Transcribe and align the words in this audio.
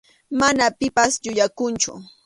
Mana 0.39 0.65
pipas 0.79 1.11
yuyakunchu. 1.25 1.91